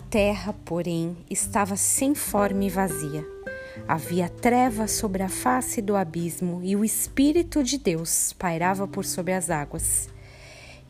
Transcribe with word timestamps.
terra, 0.00 0.54
porém, 0.64 1.16
estava 1.30 1.76
sem 1.76 2.14
forma 2.14 2.64
e 2.64 2.70
vazia. 2.70 3.24
Havia 3.86 4.28
trevas 4.28 4.92
sobre 4.92 5.22
a 5.22 5.28
face 5.28 5.80
do 5.80 5.96
abismo 5.96 6.60
e 6.62 6.74
o 6.74 6.84
Espírito 6.84 7.62
de 7.62 7.78
Deus 7.78 8.32
pairava 8.32 8.86
por 8.86 9.04
sobre 9.04 9.32
as 9.32 9.50
águas. 9.50 10.08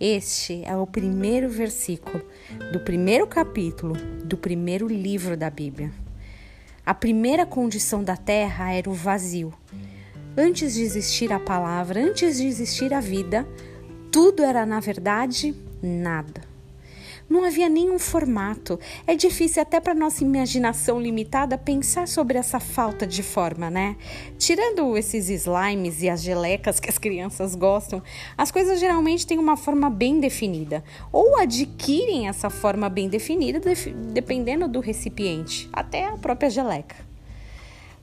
Este 0.00 0.62
é 0.64 0.76
o 0.76 0.86
primeiro 0.86 1.48
versículo 1.48 2.22
do 2.72 2.80
primeiro 2.80 3.26
capítulo 3.26 3.94
do 4.24 4.36
primeiro 4.36 4.86
livro 4.86 5.36
da 5.36 5.50
Bíblia. 5.50 5.92
A 6.86 6.94
primeira 6.94 7.44
condição 7.44 8.02
da 8.02 8.16
terra 8.16 8.72
era 8.72 8.88
o 8.88 8.94
vazio. 8.94 9.52
Antes 10.36 10.74
de 10.74 10.82
existir 10.82 11.32
a 11.32 11.40
palavra, 11.40 12.00
antes 12.00 12.38
de 12.38 12.46
existir 12.46 12.94
a 12.94 13.00
vida, 13.00 13.46
tudo 14.10 14.42
era, 14.42 14.64
na 14.64 14.80
verdade, 14.80 15.54
nada. 15.82 16.47
Não 17.28 17.44
havia 17.44 17.68
nenhum 17.68 17.98
formato. 17.98 18.80
É 19.06 19.14
difícil 19.14 19.60
até 19.60 19.80
para 19.80 19.94
nossa 19.94 20.24
imaginação 20.24 20.98
limitada 21.00 21.58
pensar 21.58 22.08
sobre 22.08 22.38
essa 22.38 22.58
falta 22.58 23.06
de 23.06 23.22
forma, 23.22 23.68
né? 23.68 23.96
Tirando 24.38 24.96
esses 24.96 25.28
slimes 25.28 26.02
e 26.02 26.08
as 26.08 26.22
gelecas 26.22 26.80
que 26.80 26.88
as 26.88 26.96
crianças 26.96 27.54
gostam, 27.54 28.02
as 28.36 28.50
coisas 28.50 28.80
geralmente 28.80 29.26
têm 29.26 29.38
uma 29.38 29.56
forma 29.56 29.90
bem 29.90 30.20
definida 30.20 30.82
ou 31.12 31.38
adquirem 31.38 32.28
essa 32.28 32.48
forma 32.48 32.88
bem 32.88 33.08
definida 33.08 33.60
dependendo 34.12 34.66
do 34.66 34.80
recipiente, 34.80 35.68
até 35.72 36.06
a 36.06 36.16
própria 36.16 36.48
geleca. 36.48 37.07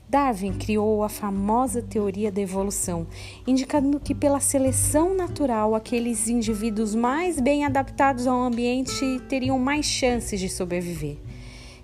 Darwin 0.08 0.52
criou 0.52 1.02
a 1.02 1.08
famosa 1.08 1.82
teoria 1.82 2.30
da 2.30 2.40
evolução, 2.40 3.08
indicando 3.44 3.98
que 3.98 4.14
pela 4.14 4.38
seleção 4.38 5.16
natural 5.16 5.74
aqueles 5.74 6.28
indivíduos 6.28 6.94
mais 6.94 7.40
bem 7.40 7.64
adaptados 7.64 8.24
ao 8.28 8.40
ambiente 8.40 9.20
teriam 9.28 9.58
mais 9.58 9.84
chances 9.84 10.38
de 10.38 10.48
sobreviver. 10.48 11.16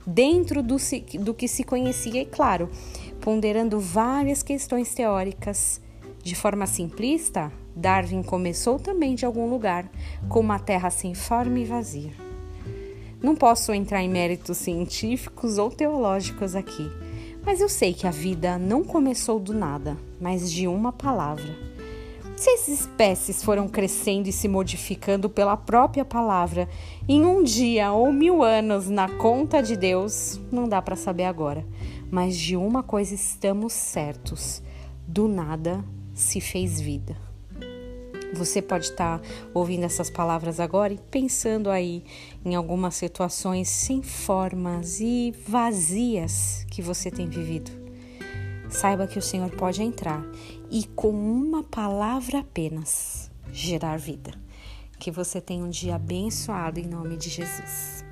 Dentro 0.07 0.63
do, 0.63 0.77
do 1.21 1.35
que 1.35 1.49
se 1.49 1.65
conhecia, 1.65 2.23
e 2.23 2.27
claro, 2.27 2.71
ponderando 3.21 3.81
várias 3.81 4.43
questões 4.43 4.95
teóricas. 4.95 5.81
De 6.23 6.37
forma 6.37 6.67
simplista, 6.67 7.53
Darwin 7.75 8.23
começou 8.23 8.79
também 8.79 9.17
de 9.17 9.27
algum 9.27 9.51
lugar, 9.51 9.91
com 10.29 10.39
uma 10.39 10.61
terra 10.61 10.91
sem 10.91 11.13
forma 11.13 11.59
e 11.59 11.65
vazia. 11.65 12.13
Não 13.21 13.35
posso 13.35 13.73
entrar 13.73 14.01
em 14.01 14.09
méritos 14.09 14.59
científicos 14.59 15.59
ou 15.59 15.71
teológicos 15.71 16.55
aqui 16.55 16.89
mas 17.45 17.61
eu 17.61 17.69
sei 17.69 17.93
que 17.93 18.07
a 18.07 18.11
vida 18.11 18.59
não 18.59 18.85
começou 18.85 19.39
do 19.39 19.53
nada, 19.53 19.97
mas 20.21 20.51
de 20.51 20.67
uma 20.67 20.93
palavra. 20.93 21.73
Se 22.37 22.51
as 22.51 22.67
espécies 22.67 23.43
foram 23.43 23.69
crescendo 23.69 24.29
e 24.29 24.33
se 24.33 24.49
modificando 24.49 25.31
pela 25.31 25.57
própria 25.57 26.05
palavra 26.05 26.69
em 27.09 27.25
um 27.25 27.43
dia 27.43 27.93
ou 27.93 28.13
mil 28.13 28.43
anos 28.43 28.89
na 28.89 29.09
conta 29.09 29.63
de 29.63 29.77
Deus, 29.77 30.41
não 30.51 30.69
dá 30.69 30.83
para 30.83 30.97
saber 30.97 31.25
agora. 31.25 31.65
Mas 32.11 32.37
de 32.37 32.57
uma 32.57 32.83
coisa 32.83 33.15
estamos 33.15 33.73
certos: 33.73 34.63
do 35.07 35.29
nada 35.29 35.85
se 36.15 36.41
fez 36.41 36.81
vida. 36.81 37.32
Você 38.33 38.63
pode 38.63 38.87
estar 38.87 39.21
ouvindo 39.53 39.85
essas 39.85 40.09
palavras 40.09 40.59
agora 40.59 40.93
e 40.93 40.99
pensando 41.11 41.71
aí 41.71 42.03
em 42.45 42.55
algumas 42.55 42.95
situações 42.95 43.69
sem 43.69 44.03
formas 44.03 45.01
e 45.01 45.35
vazias 45.47 46.67
que 46.71 46.81
você 46.81 47.11
tem 47.11 47.29
vivido. 47.29 47.71
Saiba 48.71 49.07
que 49.07 49.19
o 49.19 49.23
Senhor 49.23 49.51
pode 49.51 49.83
entrar 49.83 50.25
e, 50.71 50.85
com 50.85 51.11
uma 51.11 51.63
palavra 51.63 52.39
apenas, 52.39 53.31
gerar 53.53 53.99
vida. 53.99 54.33
Que 54.99 55.11
você 55.11 55.41
tenha 55.41 55.63
um 55.63 55.69
dia 55.69 55.97
abençoado 55.97 56.81
em 56.81 56.87
nome 56.87 57.19
de 57.19 57.29
Jesus. 57.29 58.03